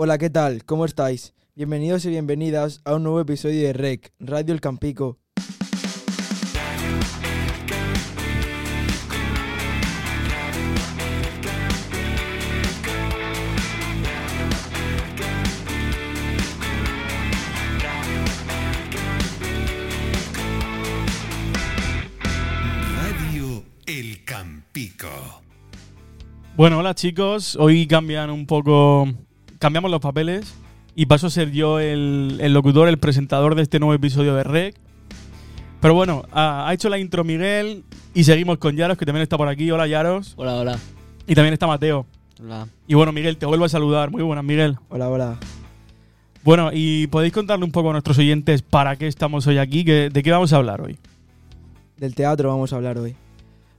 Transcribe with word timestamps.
Hola, 0.00 0.16
¿qué 0.16 0.30
tal? 0.30 0.64
¿Cómo 0.64 0.84
estáis? 0.84 1.34
Bienvenidos 1.56 2.04
y 2.04 2.10
bienvenidas 2.10 2.80
a 2.84 2.94
un 2.94 3.02
nuevo 3.02 3.18
episodio 3.18 3.66
de 3.66 3.72
REC, 3.72 4.12
Radio 4.20 4.54
El 4.54 4.60
Campico. 4.60 5.18
Radio 22.94 23.64
El 23.84 24.24
Campico. 24.24 25.08
Bueno, 26.56 26.78
hola 26.78 26.94
chicos. 26.94 27.56
Hoy 27.56 27.88
cambian 27.88 28.30
un 28.30 28.46
poco. 28.46 29.08
Cambiamos 29.58 29.90
los 29.90 30.00
papeles. 30.00 30.54
Y 30.94 31.06
paso 31.06 31.28
a 31.28 31.30
ser 31.30 31.52
yo 31.52 31.78
el, 31.78 32.38
el 32.40 32.52
locutor, 32.52 32.88
el 32.88 32.98
presentador 32.98 33.54
de 33.54 33.62
este 33.62 33.78
nuevo 33.78 33.94
episodio 33.94 34.34
de 34.34 34.42
REC. 34.42 34.74
Pero 35.80 35.94
bueno, 35.94 36.24
ha, 36.32 36.68
ha 36.68 36.74
hecho 36.74 36.88
la 36.88 36.98
intro 36.98 37.22
Miguel. 37.22 37.84
Y 38.14 38.24
seguimos 38.24 38.58
con 38.58 38.74
Yaros, 38.76 38.98
que 38.98 39.06
también 39.06 39.22
está 39.22 39.36
por 39.36 39.46
aquí. 39.48 39.70
Hola 39.70 39.86
Yaros. 39.86 40.32
Hola, 40.36 40.56
hola. 40.56 40.78
Y 41.28 41.34
también 41.34 41.52
está 41.52 41.66
Mateo. 41.68 42.04
Hola. 42.42 42.66
Y 42.88 42.94
bueno, 42.94 43.12
Miguel, 43.12 43.36
te 43.36 43.46
vuelvo 43.46 43.64
a 43.64 43.68
saludar. 43.68 44.10
Muy 44.10 44.22
buenas, 44.22 44.44
Miguel. 44.44 44.76
Hola, 44.88 45.08
hola. 45.08 45.36
Bueno, 46.42 46.70
y 46.72 47.06
podéis 47.08 47.32
contarle 47.32 47.64
un 47.64 47.70
poco 47.72 47.90
a 47.90 47.92
nuestros 47.92 48.18
oyentes 48.18 48.62
para 48.62 48.96
qué 48.96 49.06
estamos 49.06 49.46
hoy 49.46 49.58
aquí, 49.58 49.84
que- 49.84 50.08
de 50.10 50.22
qué 50.22 50.30
vamos 50.32 50.52
a 50.52 50.56
hablar 50.56 50.80
hoy. 50.80 50.98
Del 51.96 52.14
teatro 52.14 52.48
vamos 52.48 52.72
a 52.72 52.76
hablar 52.76 52.98
hoy. 52.98 53.14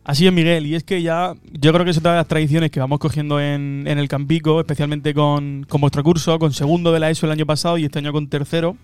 Así 0.09 0.25
es, 0.25 0.33
Miguel, 0.33 0.65
y 0.65 0.73
es 0.73 0.83
que 0.83 1.03
ya 1.03 1.35
yo 1.51 1.71
creo 1.71 1.85
que 1.85 1.91
es 1.91 1.97
otra 1.99 2.13
de 2.13 2.17
las 2.17 2.27
tradiciones 2.27 2.71
que 2.71 2.79
vamos 2.79 2.97
cogiendo 2.97 3.39
en, 3.39 3.83
en 3.85 3.99
el 3.99 4.07
Campico, 4.07 4.59
especialmente 4.59 5.13
con, 5.13 5.67
con 5.69 5.81
vuestro 5.81 6.03
curso, 6.03 6.39
con 6.39 6.51
segundo 6.51 6.91
de 6.91 6.99
la 6.99 7.11
ESO 7.11 7.27
el 7.27 7.31
año 7.31 7.45
pasado 7.45 7.77
y 7.77 7.85
este 7.85 7.99
año 7.99 8.11
con 8.11 8.27
tercero, 8.27 8.75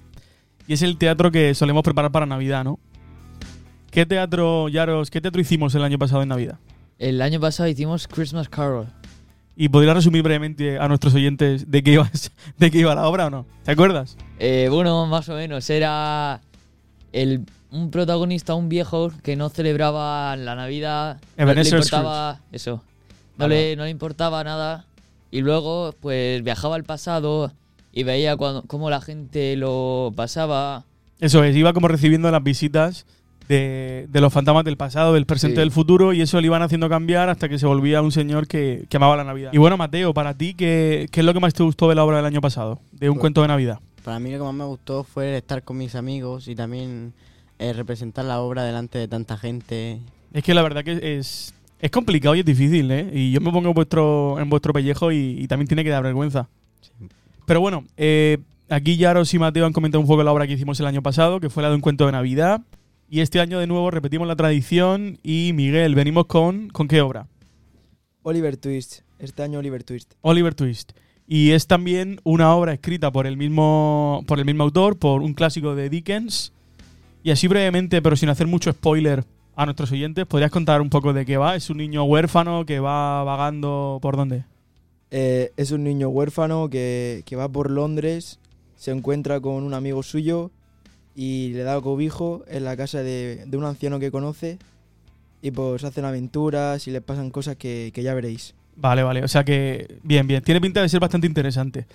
y 0.67 0.73
es 0.73 0.83
el 0.83 0.99
teatro 0.99 1.31
que 1.31 1.55
solemos 1.55 1.81
preparar 1.81 2.11
para 2.11 2.27
Navidad, 2.27 2.63
¿no? 2.63 2.77
¿Qué 3.89 4.05
teatro, 4.05 4.69
Yaros, 4.69 5.09
qué 5.09 5.19
teatro 5.19 5.41
hicimos 5.41 5.73
el 5.73 5.83
año 5.83 5.97
pasado 5.97 6.22
en 6.22 6.30
Navidad? 6.30 6.59
El 7.00 7.19
año 7.23 7.39
pasado 7.39 7.67
hicimos 7.67 8.07
Christmas 8.07 8.47
Carol. 8.47 8.85
Y 9.55 9.69
podrías 9.69 9.95
resumir 9.95 10.22
brevemente 10.22 10.78
a 10.78 10.88
nuestros 10.88 11.16
oyentes 11.16 11.72
de 11.72 11.81
qué 11.81 11.94
iba, 11.94 12.07
de 12.59 12.69
qué 12.69 12.78
iba 12.78 12.94
la 12.94 13.07
obra 13.07 13.25
o 13.25 13.30
no. 13.31 13.47
¿Te 13.63 13.72
acuerdas? 13.72 14.16
Eh, 14.38 14.67
bueno, 14.69 15.07
más 15.07 15.28
o 15.30 15.33
menos. 15.33 15.67
Era 15.72 16.41
el, 17.11 17.45
un 17.76 17.92
protagonista, 17.92 18.56
un 18.56 18.70
viejo 18.70 19.12
que 19.23 19.36
no 19.36 19.50
celebraba 19.50 20.36
la 20.36 20.56
Navidad. 20.56 21.18
No 21.38 21.45
le 21.45 21.52
Ebenezer 21.52 21.76
importaba 21.80 22.40
eso. 22.52 22.81
No 23.38 23.48
le, 23.48 23.76
no 23.76 23.84
le 23.84 23.90
importaba 23.90 24.44
nada. 24.44 24.86
Y 25.31 25.42
luego, 25.42 25.94
pues 26.00 26.44
viajaba 26.44 26.76
al 26.76 26.84
pasado 26.86 27.52
y 27.92 28.03
veía 28.03 28.38
cuando, 28.38 28.64
cómo 28.64 28.90
la 28.90 29.02
gente 29.02 29.56
lo 29.58 30.14
pasaba. 30.16 30.84
Eso 31.20 31.44
es, 31.44 31.56
iba 31.56 31.73
como 31.73 31.88
recibiendo 31.88 32.30
las 32.31 32.44
visitas 32.44 33.06
de, 33.48 34.08
de 34.09 34.22
los 34.22 34.31
fantasmas 34.34 34.64
del 34.66 34.78
pasado, 34.78 35.14
del 35.14 35.26
presente, 35.26 35.56
Sí. 35.56 35.59
del 35.59 35.72
futuro, 35.72 36.14
y 36.14 36.22
eso 36.22 36.40
le 36.42 36.48
iban 36.48 36.62
haciendo 36.62 36.90
cambiar 36.90 37.30
hasta 37.30 37.48
que 37.50 37.59
se 37.59 37.66
volvía 37.66 38.02
un 38.02 38.12
señor 38.12 38.48
que, 38.48 38.86
que 38.90 38.98
amaba 38.98 39.16
la 39.18 39.23
Navidad. 39.23 39.52
Y 39.53 39.58
bueno, 39.58 39.78
Mateo, 39.78 40.14
para 40.14 40.34
ti, 40.34 40.53
¿qué, 40.56 41.08
qué 41.12 41.20
es 41.22 41.26
lo 41.26 41.34
que 41.34 41.40
más 41.40 41.53
te 41.53 41.64
gustó 41.64 41.88
de 41.90 41.96
la 41.96 42.03
obra 42.03 42.18
del 42.18 42.26
año 42.26 42.42
pasado? 42.42 42.80
De 42.92 43.09
un 43.09 43.16
Pues- 43.16 43.22
cuento 43.22 43.42
de 43.42 43.48
Navidad. 43.50 43.80
Para 44.03 44.20
mí 44.20 44.31
lo 44.31 44.38
que 44.38 44.44
más 44.44 44.53
me 44.53 44.64
gustó 44.66 45.03
fue 45.03 45.36
estar 45.38 45.64
con 45.64 45.78
mis 45.78 45.96
amigos 45.96 46.48
y 46.48 46.56
también 46.56 47.14
eh, 47.59 47.73
representar 47.73 48.25
la 48.25 48.39
obra 48.42 48.64
delante 48.64 48.98
de 48.98 49.08
tanta 49.08 49.38
gente. 49.38 50.00
Es 50.34 50.44
que 50.44 50.53
la 50.53 50.64
verdad 50.64 50.84
que 50.84 51.17
es, 51.17 51.53
es 51.80 51.92
complicado 51.92 52.36
y 52.36 52.39
es 52.39 52.45
difícil, 52.45 52.92
¿eh? 52.92 53.09
Y 53.14 53.31
yo 53.31 53.42
me 53.42 53.52
pongo 53.52 53.70
en 53.70 53.73
vuestro, 53.73 54.39
en 54.39 54.50
vuestro 54.50 54.73
pellejo 54.73 55.12
y, 55.12 55.38
y 55.39 55.47
también 55.47 55.67
tiene 55.67 55.84
que 55.84 55.89
dar 55.89 56.03
vergüenza. 56.03 56.50
Pero 57.45 57.62
bueno, 57.62 57.86
eh, 57.97 58.39
aquí 58.70 58.97
Yaros 58.97 59.34
y 59.34 59.39
Mateo 59.39 59.66
han 59.66 59.73
comentado 59.73 60.02
un 60.02 60.08
poco 60.08 60.23
la 60.23 60.31
obra 60.31 60.47
que 60.47 60.53
hicimos 60.53 60.80
el 60.80 60.88
año 60.88 61.02
pasado, 61.02 61.39
que 61.39 61.50
fue 61.50 61.64
la 61.64 61.70
de 61.70 61.75
un 61.75 61.81
cuento 61.81 62.06
de 62.06 62.12
Navidad. 62.12 62.62
Y 63.09 63.20
este 63.20 63.39
año 63.39 63.59
de 63.59 63.67
nuevo 63.67 63.92
repetimos 63.92 64.28
la 64.28 64.36
tradición 64.36 65.19
y 65.22 65.52
Miguel, 65.53 65.94
venimos 65.94 66.25
con, 66.25 66.69
¿con 66.69 66.88
qué 66.88 67.02
obra? 67.02 67.28
Oliver 68.24 68.58
Twist. 68.58 69.02
Este 69.19 69.44
año 69.44 69.59
Oliver 69.59 69.84
Twist. 69.84 70.13
Oliver 70.22 70.56
Twist. 70.56 70.94
Y 71.28 71.52
es 71.52 71.68
también 71.68 72.19
una 72.24 72.53
obra 72.56 72.74
escrita 72.74 73.12
por 73.12 73.28
el 73.28 73.38
mismo, 73.38 74.24
por 74.28 74.40
el 74.40 74.46
mismo 74.46 74.63
autor, 74.63 74.97
por 74.97 75.22
un 75.22 75.34
clásico 75.34 75.75
de 75.75 75.90
Dickens. 75.90 76.52
Y 77.25 77.31
así 77.31 77.47
brevemente, 77.47 78.03
pero 78.03 78.16
sin 78.16 78.30
hacer 78.30 78.46
mucho 78.46 78.72
spoiler 78.72 79.24
a 79.56 79.66
nuestros 79.66 79.91
oyentes, 79.91 80.28
¿podrías 80.28 80.52
contar 80.52 80.80
un 80.80 80.91
poco 80.91 81.12
de 81.12 81.25
qué 81.25 81.38
va? 81.38 81.56
Es 81.56 81.72
un 81.72 81.78
niño 81.78 82.03
huérfano 82.03 82.68
que 82.68 82.80
va 82.80 83.24
vagando 83.24 83.97
por 84.00 84.16
dónde? 84.16 84.44
Eh, 85.09 85.52
es 85.58 85.72
un 85.72 85.84
niño 85.84 86.09
huérfano 86.09 86.69
que, 86.69 87.24
que 87.25 87.35
va 87.35 87.50
por 87.50 87.72
Londres, 87.72 88.38
se 88.75 88.91
encuentra 88.91 89.40
con 89.40 89.64
un 89.64 89.74
amigo 89.74 90.03
suyo 90.03 90.52
y 91.16 91.50
le 91.53 91.64
da 91.64 91.81
cobijo 91.81 92.44
en 92.47 92.64
la 92.64 92.78
casa 92.78 93.02
de, 93.02 93.44
de 93.47 93.58
un 93.58 93.64
anciano 93.64 93.97
que 93.97 94.12
conoce 94.12 94.59
y 95.41 95.50
pues 95.50 95.84
hacen 95.84 96.06
aventuras 96.06 96.88
y 96.88 96.91
les 96.91 97.02
pasan 97.02 97.31
cosas 97.31 97.56
que, 97.56 97.90
que 97.91 98.03
ya 98.03 98.14
veréis. 98.14 98.53
Vale, 98.78 99.03
vale. 99.03 99.24
O 99.24 99.28
sea 99.28 99.44
que, 99.44 100.00
bien, 100.03 100.28
bien. 100.28 100.44
Tiene 100.44 100.59
pinta 100.62 100.81
de 100.81 100.90
ser 100.90 101.00
bastante 101.00 101.28
interesante. 101.28 101.86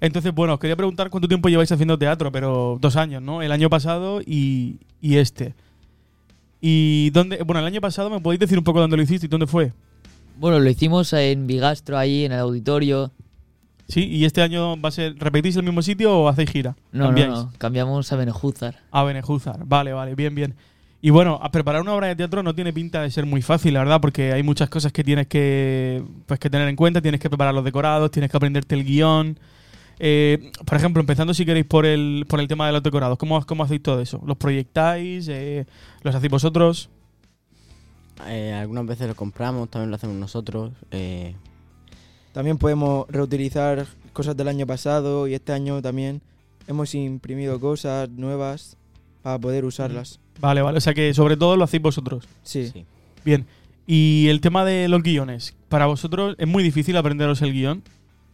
Entonces, 0.00 0.32
bueno, 0.32 0.54
os 0.54 0.60
quería 0.60 0.76
preguntar 0.76 1.10
cuánto 1.10 1.28
tiempo 1.28 1.48
lleváis 1.48 1.72
haciendo 1.72 1.98
teatro, 1.98 2.30
pero 2.30 2.78
dos 2.80 2.96
años, 2.96 3.20
¿no? 3.22 3.42
El 3.42 3.50
año 3.50 3.68
pasado 3.68 4.20
y, 4.20 4.78
y 5.00 5.16
este. 5.16 5.54
Y 6.60 7.10
dónde, 7.10 7.42
bueno, 7.42 7.60
el 7.60 7.66
año 7.66 7.80
pasado, 7.80 8.10
¿me 8.10 8.20
podéis 8.20 8.40
decir 8.40 8.58
un 8.58 8.64
poco 8.64 8.80
dónde 8.80 8.96
lo 8.96 9.02
hiciste 9.02 9.26
y 9.26 9.28
dónde 9.28 9.46
fue? 9.46 9.72
Bueno, 10.38 10.60
lo 10.60 10.70
hicimos 10.70 11.12
en 11.12 11.46
Bigastro, 11.48 11.98
ahí 11.98 12.24
en 12.24 12.32
el 12.32 12.38
auditorio. 12.38 13.10
Sí, 13.88 14.06
y 14.06 14.24
este 14.24 14.42
año 14.42 14.80
va 14.80 14.90
a 14.90 14.92
ser, 14.92 15.16
¿repetís 15.18 15.56
el 15.56 15.62
mismo 15.62 15.82
sitio 15.82 16.16
o 16.16 16.28
hacéis 16.28 16.50
gira? 16.50 16.76
No, 16.92 17.10
no, 17.10 17.26
no. 17.26 17.52
Cambiamos 17.58 18.12
a 18.12 18.16
Benejúzar. 18.16 18.76
A 18.90 19.02
Benejúzar. 19.02 19.64
Vale, 19.64 19.92
vale, 19.92 20.14
bien, 20.14 20.34
bien. 20.34 20.54
Y 21.00 21.10
bueno, 21.10 21.38
a 21.40 21.50
preparar 21.50 21.80
una 21.80 21.94
obra 21.94 22.08
de 22.08 22.16
teatro 22.16 22.42
no 22.42 22.54
tiene 22.54 22.72
pinta 22.72 23.02
de 23.02 23.10
ser 23.10 23.24
muy 23.24 23.40
fácil, 23.40 23.74
la 23.74 23.80
verdad, 23.80 24.00
porque 24.00 24.32
hay 24.32 24.42
muchas 24.42 24.68
cosas 24.68 24.92
que 24.92 25.04
tienes 25.04 25.28
que, 25.28 26.02
pues, 26.26 26.40
que 26.40 26.50
tener 26.50 26.68
en 26.68 26.74
cuenta. 26.74 27.00
Tienes 27.00 27.20
que 27.20 27.30
preparar 27.30 27.54
los 27.54 27.64
decorados, 27.64 28.10
tienes 28.10 28.30
que 28.30 28.36
aprenderte 28.36 28.74
el 28.74 28.84
guion. 28.84 29.38
Eh, 30.00 30.50
por 30.64 30.76
ejemplo, 30.76 31.00
empezando 31.00 31.34
si 31.34 31.44
queréis 31.44 31.66
por 31.66 31.86
el, 31.86 32.24
por 32.28 32.40
el 32.40 32.48
tema 32.48 32.66
de 32.66 32.72
los 32.72 32.82
decorados, 32.82 33.16
¿cómo, 33.18 33.44
cómo 33.46 33.62
hacéis 33.64 33.82
todo 33.82 34.00
eso? 34.00 34.20
¿Los 34.26 34.36
proyectáis? 34.36 35.28
Eh, 35.28 35.66
¿Los 36.02 36.14
hacéis 36.14 36.30
vosotros? 36.30 36.90
Eh, 38.26 38.52
algunas 38.52 38.86
veces 38.86 39.06
lo 39.06 39.14
compramos, 39.14 39.68
también 39.70 39.90
lo 39.90 39.96
hacemos 39.96 40.16
nosotros. 40.16 40.72
eh, 40.90 41.34
También 42.32 42.58
podemos 42.58 43.06
reutilizar 43.08 43.86
cosas 44.12 44.36
del 44.36 44.48
año 44.48 44.66
pasado 44.66 45.28
y 45.28 45.34
este 45.34 45.52
año 45.52 45.80
también 45.80 46.22
hemos 46.66 46.94
imprimido 46.94 47.60
cosas 47.60 48.08
nuevas 48.10 48.76
para 49.22 49.38
poder 49.38 49.64
usarlas. 49.64 50.20
Vale, 50.40 50.62
vale. 50.62 50.78
O 50.78 50.80
sea 50.80 50.94
que 50.94 51.12
sobre 51.14 51.36
todo 51.36 51.56
lo 51.56 51.64
hacéis 51.64 51.82
vosotros. 51.82 52.26
Sí. 52.42 52.68
sí. 52.68 52.84
Bien. 53.24 53.46
Y 53.86 54.28
el 54.28 54.40
tema 54.40 54.64
de 54.64 54.88
los 54.88 55.02
guiones. 55.02 55.54
Para 55.68 55.86
vosotros 55.86 56.36
es 56.38 56.46
muy 56.46 56.62
difícil 56.62 56.96
aprenderos 56.96 57.40
el 57.42 57.52
guion. 57.52 57.82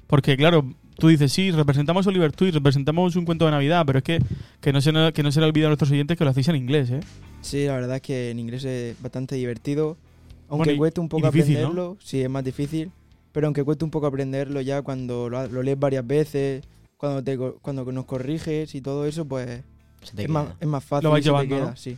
Porque, 0.07 0.37
claro, 0.37 0.71
tú 0.99 1.09
dices, 1.09 1.33
sí, 1.33 1.51
representamos 1.51 2.07
Oliver 2.07 2.31
Twist, 2.33 2.55
representamos 2.55 3.17
un 3.17 3.25
cuento 3.25 3.47
de 3.47 3.53
Navidad, 3.53 3.85
pero 3.87 3.99
es 4.01 4.05
que, 4.05 4.19
que, 4.61 4.73
no, 4.73 4.81
se, 4.81 4.93
no- 4.93 5.13
que 5.13 5.23
no 5.23 5.33
se 5.33 5.41
le 5.41 5.47
olvide 5.47 5.65
a 5.65 5.69
nuestros 5.69 5.91
oyentes 5.91 6.19
que 6.19 6.25
lo 6.25 6.31
hacéis 6.31 6.49
en 6.49 6.57
inglés, 6.57 6.91
¿eh? 6.91 7.01
Sí, 7.41 7.65
la 7.67 7.75
verdad 7.75 7.97
es 7.97 8.03
que 8.03 8.31
en 8.31 8.39
inglés 8.39 8.65
es 8.65 9.01
bastante 9.01 9.35
divertido. 9.37 9.97
Aunque 10.49 10.67
Bueno, 10.71 10.73
y- 10.73 10.77
cueste 10.79 11.01
un 11.01 11.09
poco 11.09 11.31
difícil, 11.31 11.55
¿no? 11.55 11.61
aprenderlo, 11.61 11.97
sí, 12.03 12.21
es 12.21 12.29
más 12.31 12.45
difícil. 12.45 12.91
Pero 13.33 13.47
aunque 13.47 13.65
cueste 13.65 13.85
un 13.85 13.91
poco 13.91 14.07
aprenderlo 14.07 14.61
ya 14.61 14.83
cuando 14.83 15.29
lo, 15.31 15.49
lo 15.49 15.63
lees 15.63 15.79
varias 15.79 16.07
veces, 16.07 16.63
cuando, 16.97 17.25
te, 17.25 17.37
co- 17.39 17.59
cuando 17.63 17.85
nos 17.91 18.05
corriges 18.05 18.75
y 18.75 18.81
todo 18.81 19.07
eso, 19.07 19.25
pues 19.25 19.63
se 20.05 20.15
te 20.17 20.23
es 20.25 20.29
más, 20.29 20.47
es 20.61 20.67
más 20.69 20.85
fácil. 20.85 21.05
Lo 21.05 21.11
vais 21.11 21.25
llevando, 21.25 21.57
queda, 21.57 21.71
¿no? 21.71 21.77
sí. 21.77 21.97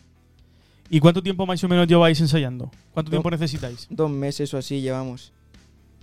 ¿Y 0.89 1.01
cuánto 1.01 1.23
tiempo 1.23 1.47
más 1.47 1.63
o 1.65 1.69
menos 1.69 1.87
lleváis 1.89 2.21
ensayando? 2.21 2.71
¿Cuánto 2.93 3.11
Do- 3.11 3.17
tiempo 3.17 3.31
necesitáis? 3.31 3.87
Dos 3.91 4.11
meses 4.11 4.53
o 4.55 4.59
así 4.59 4.81
llevamos. 4.81 5.33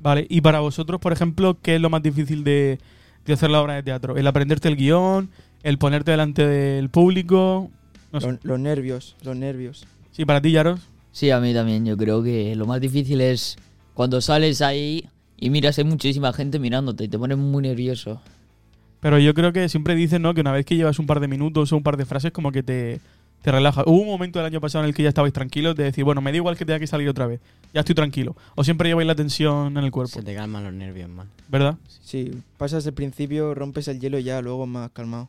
Vale, 0.01 0.27
y 0.29 0.41
para 0.41 0.59
vosotros, 0.59 0.99
por 0.99 1.13
ejemplo, 1.13 1.57
¿qué 1.61 1.75
es 1.75 1.81
lo 1.81 1.89
más 1.89 2.03
difícil 2.03 2.43
de, 2.43 2.79
de 3.25 3.33
hacer 3.33 3.49
la 3.49 3.61
obra 3.61 3.75
de 3.75 3.83
teatro? 3.83 4.17
¿El 4.17 4.27
aprenderte 4.27 4.67
el 4.67 4.75
guion? 4.75 5.29
¿El 5.63 5.77
ponerte 5.77 6.11
delante 6.11 6.45
del 6.45 6.89
público? 6.89 7.71
No 8.11 8.19
sé. 8.19 8.27
Los, 8.33 8.43
los 8.43 8.59
nervios, 8.59 9.15
los 9.23 9.37
nervios. 9.37 9.85
Sí, 10.11 10.25
para 10.25 10.41
ti, 10.41 10.51
Yaros. 10.51 10.81
Sí, 11.13 11.29
a 11.31 11.39
mí 11.39 11.53
también. 11.53 11.85
Yo 11.85 11.95
creo 11.95 12.21
que 12.21 12.53
lo 12.57 12.65
más 12.65 12.81
difícil 12.81 13.21
es 13.21 13.55
cuando 13.93 14.19
sales 14.19 14.61
ahí 14.61 15.07
y 15.37 15.49
miras, 15.49 15.77
hay 15.77 15.85
muchísima 15.85 16.33
gente 16.33 16.59
mirándote 16.59 17.05
y 17.05 17.07
te 17.07 17.17
pones 17.17 17.37
muy 17.37 17.63
nervioso. 17.63 18.19
Pero 19.03 19.19
yo 19.19 19.33
creo 19.33 19.51
que 19.53 19.67
siempre 19.69 19.95
dicen, 19.95 20.21
¿no? 20.21 20.33
Que 20.33 20.41
una 20.41 20.53
vez 20.53 20.65
que 20.65 20.75
llevas 20.77 20.97
un 20.97 21.05
par 21.05 21.19
de 21.19 21.27
minutos 21.27 21.71
o 21.73 21.77
un 21.77 21.83
par 21.83 21.97
de 21.97 22.05
frases, 22.05 22.31
como 22.31 22.51
que 22.53 22.63
te, 22.63 23.01
te 23.41 23.51
relaja. 23.51 23.83
Hubo 23.85 23.99
un 24.01 24.07
momento 24.07 24.39
del 24.39 24.45
año 24.45 24.61
pasado 24.61 24.85
en 24.85 24.87
el 24.87 24.95
que 24.95 25.03
ya 25.03 25.09
estabais 25.09 25.33
tranquilos 25.33 25.75
de 25.75 25.83
decir, 25.83 26.05
bueno, 26.05 26.21
me 26.21 26.31
da 26.31 26.37
igual 26.37 26.55
que 26.57 26.65
tenga 26.65 26.79
que 26.79 26.87
salir 26.87 27.09
otra 27.09 27.27
vez. 27.27 27.41
Ya 27.73 27.81
estoy 27.81 27.95
tranquilo. 27.95 28.35
O 28.55 28.63
siempre 28.63 28.87
lleváis 28.87 29.05
la 29.05 29.15
tensión 29.15 29.77
en 29.77 29.83
el 29.83 29.91
cuerpo, 29.91 30.13
Se 30.13 30.23
te 30.23 30.33
calman 30.33 30.63
los 30.63 30.73
nervios 30.73 31.09
más. 31.09 31.27
¿verdad? 31.49 31.75
Sí, 32.01 32.31
pasas 32.57 32.85
el 32.87 32.93
principio, 32.93 33.53
rompes 33.53 33.89
el 33.89 33.99
hielo 33.99 34.17
y 34.19 34.23
ya 34.23 34.41
luego 34.41 34.65
más 34.65 34.89
calmado. 34.91 35.27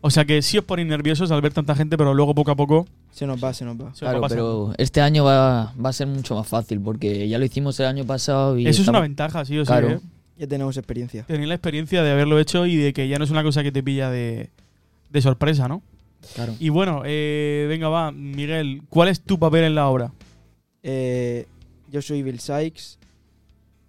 O 0.00 0.10
sea 0.10 0.24
que 0.24 0.40
sí 0.42 0.56
os 0.58 0.64
ponéis 0.64 0.86
nerviosos 0.86 1.32
al 1.32 1.40
ver 1.40 1.52
tanta 1.52 1.74
gente, 1.74 1.96
pero 1.98 2.14
luego 2.14 2.34
poco 2.34 2.50
a 2.50 2.54
poco 2.56 2.86
Se 3.10 3.26
nos 3.26 3.42
va, 3.42 3.52
se 3.54 3.64
nos 3.64 3.74
va. 3.76 3.94
se 3.94 4.04
os 4.04 4.14
va 4.14 4.18
Claro, 4.18 4.26
pero 4.28 4.74
este 4.78 5.00
año 5.00 5.24
va, 5.24 5.72
va 5.82 5.88
a 5.88 5.92
ser 5.92 6.06
mucho 6.06 6.36
más 6.36 6.46
fácil 6.46 6.78
porque 6.80 7.26
ya 7.26 7.38
lo 7.38 7.44
hicimos 7.46 7.80
el 7.80 7.86
año 7.86 8.04
pasado 8.04 8.58
y 8.58 8.66
Eso 8.68 8.82
es 8.82 8.88
una 8.88 9.00
ventaja, 9.00 9.44
sí 9.44 9.58
o 9.58 9.64
sí. 9.64 9.68
Claro. 9.68 9.88
¿eh? 9.88 10.00
Ya 10.36 10.46
tenemos 10.46 10.76
experiencia. 10.76 11.24
Tenéis 11.24 11.48
la 11.48 11.54
experiencia 11.54 12.02
de 12.02 12.10
haberlo 12.10 12.38
hecho 12.38 12.66
y 12.66 12.76
de 12.76 12.92
que 12.92 13.06
ya 13.08 13.18
no 13.18 13.24
es 13.24 13.30
una 13.30 13.42
cosa 13.42 13.62
que 13.62 13.70
te 13.70 13.82
pilla 13.82 14.10
de, 14.10 14.50
de 15.10 15.22
sorpresa, 15.22 15.68
¿no? 15.68 15.82
Claro. 16.34 16.54
Y 16.58 16.70
bueno, 16.70 17.02
eh, 17.04 17.66
venga, 17.68 17.88
va, 17.88 18.10
Miguel, 18.10 18.82
¿cuál 18.88 19.08
es 19.08 19.20
tu 19.20 19.38
papel 19.38 19.64
en 19.64 19.74
la 19.74 19.88
obra? 19.88 20.12
Eh, 20.82 21.46
yo 21.90 22.02
soy 22.02 22.22
Bill 22.22 22.40
Sykes, 22.40 22.98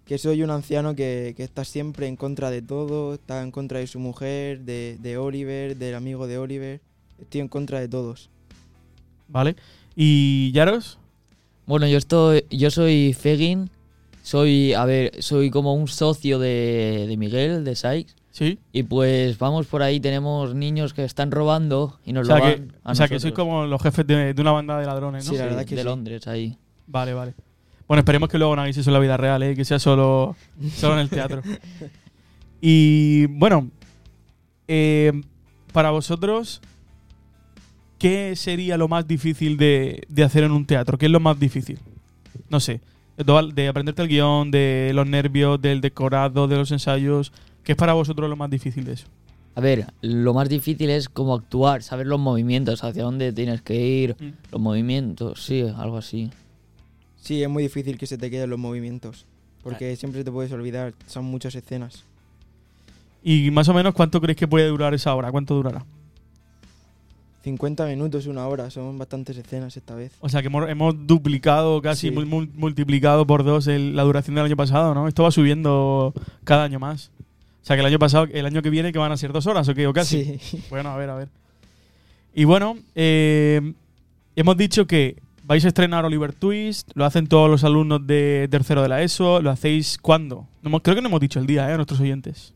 que 0.05 0.17
soy 0.17 0.43
un 0.43 0.51
anciano 0.51 0.95
que, 0.95 1.33
que 1.35 1.43
está 1.43 1.65
siempre 1.65 2.07
en 2.07 2.15
contra 2.15 2.51
de 2.51 2.61
todo, 2.61 3.15
está 3.15 3.41
en 3.41 3.51
contra 3.51 3.79
de 3.79 3.87
su 3.87 3.99
mujer, 3.99 4.59
de, 4.61 4.97
de 4.99 5.17
Oliver, 5.17 5.77
del 5.77 5.95
amigo 5.95 6.27
de 6.27 6.37
Oliver. 6.37 6.81
Estoy 7.19 7.41
en 7.41 7.47
contra 7.47 7.79
de 7.79 7.87
todos. 7.87 8.29
¿Vale? 9.29 9.55
¿Y 9.95 10.51
Yaros? 10.51 10.99
Bueno, 11.65 11.87
yo 11.87 11.97
estoy, 11.97 12.45
yo 12.51 12.69
soy 12.69 13.13
Fegin, 13.13 13.71
soy, 14.25 14.73
a 14.73 14.85
ver, 14.85 15.21
soy 15.21 15.51
como 15.51 15.75
un 15.75 15.87
socio 15.87 16.39
de, 16.39 17.05
de 17.07 17.15
Miguel, 17.15 17.63
de 17.63 17.75
Sykes, 17.75 18.15
Sí. 18.31 18.57
y 18.73 18.81
pues 18.81 19.37
vamos 19.37 19.67
por 19.67 19.83
ahí, 19.83 19.99
tenemos 19.99 20.55
niños 20.55 20.95
que 20.95 21.03
están 21.03 21.29
robando 21.29 21.99
y 22.03 22.09
O 22.09 22.15
nos 22.15 22.27
sea, 22.27 22.37
lo 22.39 22.43
que, 22.43 22.55
van 22.55 22.71
a 22.83 22.91
o 22.91 22.95
sea 22.95 23.07
que 23.07 23.19
sois 23.19 23.35
como 23.35 23.67
los 23.67 23.79
jefes 23.81 24.05
de, 24.07 24.33
de 24.33 24.41
una 24.41 24.51
banda 24.51 24.79
de 24.79 24.87
ladrones, 24.87 25.25
¿no? 25.27 25.31
Sí, 25.31 25.37
la 25.37 25.45
verdad 25.45 25.63
que 25.63 25.75
de 25.75 25.81
sí. 25.83 25.87
Londres 25.87 26.27
ahí. 26.27 26.57
Vale, 26.87 27.13
vale. 27.13 27.35
Bueno, 27.87 27.99
esperemos 27.99 28.27
que 28.27 28.39
luego 28.39 28.55
no 28.55 28.63
hagáis 28.63 28.75
eso 28.77 28.89
en 28.89 28.95
la 28.95 28.99
vida 28.99 29.15
real, 29.15 29.43
¿eh? 29.43 29.55
que 29.55 29.63
sea 29.63 29.77
solo, 29.77 30.35
solo 30.75 30.95
en 30.95 30.99
el 31.01 31.09
teatro. 31.09 31.41
Y 32.67 33.27
bueno, 33.27 33.69
eh, 34.67 35.11
para 35.71 35.91
vosotros, 35.91 36.61
¿qué 37.99 38.35
sería 38.35 38.75
lo 38.77 38.87
más 38.87 39.07
difícil 39.07 39.57
de, 39.57 40.03
de 40.09 40.23
hacer 40.23 40.43
en 40.45 40.51
un 40.51 40.65
teatro? 40.65 40.97
¿Qué 40.97 41.05
es 41.05 41.11
lo 41.11 41.19
más 41.19 41.39
difícil? 41.39 41.77
No 42.49 42.59
sé, 42.59 42.81
de, 43.17 43.67
aprenderte 43.67 44.01
el 44.01 44.07
guion, 44.07 44.51
de 44.51 44.91
los 44.93 45.07
nervios, 45.07 45.61
del 45.61 45.81
decorado, 45.81 46.47
de 46.47 46.57
los 46.57 46.71
ensayos. 46.71 47.31
¿Qué 47.63 47.71
es 47.73 47.77
para 47.77 47.93
vosotros 47.93 48.29
lo 48.29 48.35
más 48.35 48.49
difícil 48.49 48.83
de 48.85 48.93
eso? 48.93 49.07
A 49.55 49.61
ver, 49.61 49.87
lo 50.01 50.33
más 50.33 50.49
difícil 50.49 50.89
es 50.89 51.07
cómo 51.07 51.33
actuar, 51.33 51.81
saber 51.81 52.07
los 52.07 52.19
movimientos, 52.19 52.83
hacia 52.83 53.03
dónde 53.03 53.31
tienes 53.31 53.61
que 53.61 53.75
ir, 53.75 54.15
Mm. 54.19 54.31
los 54.51 54.61
movimientos, 54.61 55.43
sí, 55.45 55.61
algo 55.77 55.97
así. 55.97 56.29
Sí, 57.21 57.41
es 57.41 57.49
muy 57.49 57.63
difícil 57.63 57.97
que 57.97 58.05
se 58.05 58.17
te 58.17 58.29
queden 58.29 58.49
los 58.49 58.59
movimientos, 58.59 59.25
porque 59.63 59.95
siempre 59.95 60.23
te 60.23 60.31
puedes 60.31 60.51
olvidar, 60.51 60.93
son 61.07 61.25
muchas 61.25 61.55
escenas. 61.55 62.03
Y 63.23 63.49
más 63.49 63.67
o 63.69 63.73
menos, 63.73 63.93
¿cuánto 63.95 64.19
creéis 64.21 64.37
que 64.37 64.47
puede 64.47 64.67
durar 64.67 64.93
esa 64.93 65.15
hora? 65.15 65.31
¿Cuánto 65.31 65.55
durará? 65.55 65.85
50 67.45 67.85
minutos, 67.85 68.25
una 68.25 68.45
hora, 68.47 68.69
son 68.71 68.97
bastantes 68.97 69.37
escenas 69.37 69.77
esta 69.77 69.95
vez. 69.95 70.11
O 70.19 70.27
sea 70.29 70.41
que 70.41 70.47
hemos, 70.47 70.67
hemos 70.67 71.07
duplicado, 71.07 71.81
casi 71.81 72.09
Sí. 72.09 72.13
mul- 72.13 72.27
mul- 72.27 72.49
multiplicado 72.55 73.25
por 73.25 73.43
dos 73.43 73.67
el- 73.67 73.95
la 73.95 74.03
duración 74.03 74.35
del 74.35 74.45
año 74.45 74.55
pasado, 74.57 74.93
¿no? 74.95 75.07
Esto 75.07 75.23
va 75.23 75.31
subiendo 75.31 76.11
cada 76.43 76.63
año 76.63 76.79
más. 76.79 77.11
O 77.61 77.65
sea 77.65 77.75
que 77.75 77.81
el 77.81 77.85
año 77.85 77.99
pasado, 77.99 78.27
el 78.33 78.45
año 78.45 78.61
que 78.61 78.69
viene, 78.69 78.91
que 78.91 78.99
van 78.99 79.11
a 79.11 79.17
ser 79.17 79.31
dos 79.31 79.45
horas 79.47 79.67
o 79.69 79.73
qué, 79.75 79.85
o 79.87 79.93
casi. 79.93 80.39
Sí. 80.39 80.59
Bueno, 80.69 80.89
a 80.89 80.97
ver, 80.97 81.09
a 81.09 81.15
ver. 81.15 81.27
Y 82.33 82.43
bueno, 82.45 82.77
eh, 82.95 83.73
hemos 84.35 84.57
dicho 84.57 84.87
que 84.87 85.15
vais 85.43 85.63
a 85.65 85.67
estrenar 85.67 86.03
Oliver 86.03 86.33
Twist, 86.33 86.89
lo 86.95 87.05
hacen 87.05 87.27
todos 87.27 87.49
los 87.49 87.63
alumnos 87.63 88.05
de 88.07 88.47
tercero 88.49 88.81
de 88.81 88.89
la 88.89 89.03
ESO, 89.03 89.39
lo 89.41 89.51
hacéis 89.51 89.97
¿cuándo? 90.01 90.47
No 90.63 90.79
creo 90.81 90.95
que 90.95 91.01
no 91.03 91.07
hemos 91.09 91.21
dicho 91.21 91.39
el 91.39 91.45
día, 91.45 91.69
¿eh? 91.69 91.73
A 91.73 91.77
nuestros 91.77 91.99
oyentes. 91.99 92.53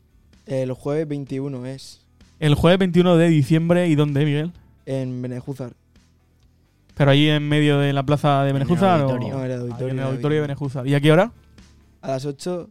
Los 0.66 0.76
jueves 0.76 1.06
21 1.06 1.64
es 1.66 2.00
El 2.40 2.54
jueves 2.56 2.80
21 2.80 3.16
de 3.16 3.28
diciembre, 3.28 3.86
¿y 3.88 3.94
dónde, 3.94 4.24
Miguel? 4.24 4.50
En 4.90 5.22
Benejúzar. 5.22 5.72
Pero 6.96 7.12
ahí 7.12 7.28
en 7.28 7.48
medio 7.48 7.78
de 7.78 7.92
la 7.92 8.02
plaza 8.02 8.42
de 8.42 8.50
En 8.50 8.56
el 8.56 8.62
Benejúzar 8.62 9.02
o. 9.02 9.18
No, 9.18 9.44
en 9.44 9.50
el 9.50 9.60
auditorio, 9.60 9.88
en 9.88 9.90
el 9.90 9.90
en 9.90 9.98
el 9.98 10.04
auditorio 10.04 10.36
de. 10.36 10.40
Benejúzar. 10.42 10.86
¿Y 10.86 10.94
a 10.94 11.00
qué 11.00 11.12
hora? 11.12 11.32
A 12.02 12.08
las 12.08 12.24
8, 12.24 12.68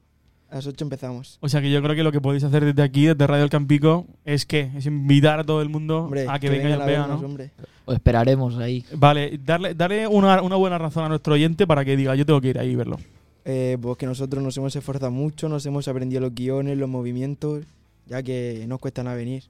a 0.49 0.55
las 0.55 0.67
8 0.67 0.83
empezamos. 0.83 1.37
O 1.39 1.49
sea 1.49 1.61
que 1.61 1.71
yo 1.71 1.81
creo 1.81 1.95
que 1.95 2.03
lo 2.03 2.11
que 2.11 2.19
podéis 2.19 2.43
hacer 2.43 2.65
desde 2.65 2.83
aquí, 2.83 3.05
desde 3.05 3.25
Radio 3.25 3.45
El 3.45 3.49
Campico, 3.49 4.05
es 4.25 4.45
que 4.45 4.71
es 4.75 4.85
invitar 4.85 5.39
a 5.39 5.43
todo 5.43 5.61
el 5.61 5.69
mundo 5.69 6.03
Hombre, 6.03 6.25
a 6.27 6.37
que, 6.39 6.49
venga 6.49 6.69
y 6.69 6.73
os 6.73 6.85
vea, 6.85 7.07
¿no? 7.07 7.15
hombre. 7.15 7.51
Os 7.85 7.95
esperaremos 7.95 8.57
ahí. 8.57 8.83
Vale, 8.93 9.39
darle, 9.43 9.73
darle 9.73 10.05
una, 10.05 10.41
una 10.41 10.57
buena 10.57 10.77
razón 10.77 11.05
a 11.05 11.09
nuestro 11.09 11.33
oyente 11.33 11.65
para 11.65 11.85
que 11.85 11.95
diga, 11.95 12.15
yo 12.15 12.25
tengo 12.25 12.41
que 12.41 12.49
ir 12.49 12.59
ahí 12.59 12.71
y 12.71 12.75
verlo. 12.75 12.97
Eh, 13.45 13.77
pues 13.81 13.97
que 13.97 14.05
nosotros 14.05 14.43
nos 14.43 14.55
hemos 14.57 14.75
esforzado 14.75 15.11
mucho, 15.11 15.47
nos 15.49 15.65
hemos 15.65 15.87
aprendido 15.87 16.21
los 16.21 16.35
guiones, 16.35 16.77
los 16.77 16.89
movimientos, 16.89 17.63
ya 18.05 18.21
que 18.21 18.65
nos 18.67 18.79
cuesta 18.79 19.03
nada 19.03 19.15
venir. 19.15 19.43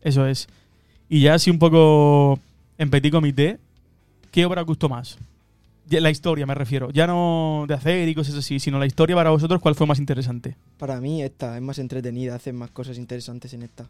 Eso 0.00 0.26
es. 0.26 0.48
Y 1.14 1.20
ya 1.20 1.34
así 1.34 1.48
un 1.48 1.60
poco 1.60 2.40
en 2.76 2.90
petit 2.90 3.12
comité, 3.12 3.60
¿qué 4.32 4.44
obra 4.44 4.62
os 4.62 4.66
gustó 4.66 4.88
más? 4.88 5.16
La 5.88 6.10
historia 6.10 6.44
me 6.44 6.56
refiero. 6.56 6.90
Ya 6.90 7.06
no 7.06 7.66
de 7.68 7.74
hacer 7.74 8.08
y 8.08 8.16
cosas 8.16 8.34
así, 8.34 8.58
sino 8.58 8.80
la 8.80 8.86
historia 8.86 9.14
para 9.14 9.30
vosotros, 9.30 9.62
¿cuál 9.62 9.76
fue 9.76 9.86
más 9.86 10.00
interesante? 10.00 10.56
Para 10.76 11.00
mí 11.00 11.22
esta 11.22 11.54
es 11.54 11.62
más 11.62 11.78
entretenida, 11.78 12.34
hacen 12.34 12.56
más 12.56 12.72
cosas 12.72 12.98
interesantes 12.98 13.54
en 13.54 13.62
esta. 13.62 13.88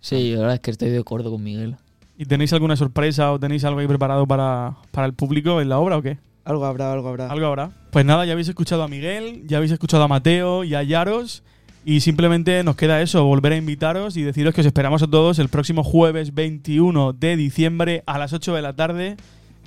Sí, 0.00 0.32
la 0.32 0.40
verdad 0.40 0.54
es 0.54 0.60
que 0.62 0.72
estoy 0.72 0.90
de 0.90 0.98
acuerdo 0.98 1.30
con 1.30 1.44
Miguel. 1.44 1.76
¿Y 2.18 2.24
tenéis 2.24 2.52
alguna 2.52 2.74
sorpresa 2.74 3.30
o 3.30 3.38
tenéis 3.38 3.62
algo 3.62 3.78
ahí 3.78 3.86
preparado 3.86 4.26
para, 4.26 4.74
para 4.90 5.06
el 5.06 5.14
público 5.14 5.60
en 5.60 5.68
la 5.68 5.78
obra 5.78 5.96
o 5.96 6.02
qué? 6.02 6.18
Algo 6.44 6.64
habrá, 6.64 6.92
algo 6.92 7.08
habrá. 7.08 7.28
Algo 7.28 7.46
habrá. 7.46 7.70
Pues 7.92 8.04
nada, 8.04 8.26
ya 8.26 8.32
habéis 8.32 8.48
escuchado 8.48 8.82
a 8.82 8.88
Miguel, 8.88 9.46
ya 9.46 9.58
habéis 9.58 9.70
escuchado 9.70 10.02
a 10.02 10.08
Mateo 10.08 10.64
y 10.64 10.74
a 10.74 10.82
Yaros. 10.82 11.44
Y 11.86 12.00
simplemente 12.00 12.64
nos 12.64 12.76
queda 12.76 13.02
eso, 13.02 13.24
volver 13.24 13.52
a 13.52 13.56
invitaros 13.56 14.16
y 14.16 14.22
deciros 14.22 14.54
que 14.54 14.62
os 14.62 14.66
esperamos 14.66 15.02
a 15.02 15.06
todos 15.06 15.38
el 15.38 15.50
próximo 15.50 15.84
jueves 15.84 16.32
21 16.32 17.12
de 17.12 17.36
diciembre 17.36 18.02
a 18.06 18.18
las 18.18 18.32
8 18.32 18.54
de 18.54 18.62
la 18.62 18.72
tarde. 18.74 19.16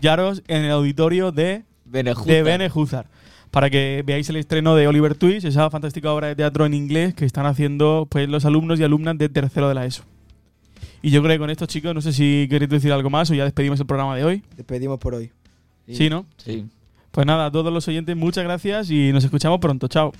Yaros 0.01 0.41
en 0.47 0.65
el 0.65 0.71
auditorio 0.71 1.31
de, 1.31 1.63
de 1.85 2.43
Benejúzar. 2.43 3.07
Para 3.51 3.69
que 3.69 4.03
veáis 4.05 4.29
el 4.29 4.35
estreno 4.37 4.75
de 4.75 4.87
Oliver 4.87 5.13
Twist, 5.13 5.45
esa 5.45 5.69
fantástica 5.69 6.11
obra 6.11 6.27
de 6.27 6.35
teatro 6.35 6.65
en 6.65 6.73
inglés 6.73 7.13
que 7.13 7.25
están 7.25 7.45
haciendo 7.45 8.07
pues 8.09 8.27
los 8.27 8.45
alumnos 8.45 8.79
y 8.79 8.83
alumnas 8.83 9.17
de 9.17 9.29
tercero 9.29 9.69
de 9.69 9.75
la 9.75 9.85
ESO. 9.85 10.03
Y 11.03 11.11
yo 11.11 11.21
creo 11.21 11.35
que 11.35 11.39
con 11.39 11.49
esto, 11.51 11.67
chicos, 11.67 11.93
no 11.93 12.01
sé 12.01 12.13
si 12.13 12.47
queréis 12.49 12.69
decir 12.69 12.91
algo 12.91 13.11
más 13.11 13.29
o 13.29 13.35
ya 13.35 13.43
despedimos 13.43 13.79
el 13.79 13.85
programa 13.85 14.15
de 14.15 14.25
hoy. 14.25 14.43
Despedimos 14.55 14.99
por 14.99 15.13
hoy. 15.13 15.31
Sí, 15.87 16.09
¿no? 16.09 16.25
Sí. 16.37 16.65
Pues 17.11 17.25
nada, 17.25 17.45
a 17.45 17.51
todos 17.51 17.71
los 17.71 17.87
oyentes, 17.87 18.15
muchas 18.17 18.43
gracias 18.43 18.89
y 18.89 19.11
nos 19.13 19.23
escuchamos 19.23 19.59
pronto. 19.59 19.87
Chao. 19.87 20.11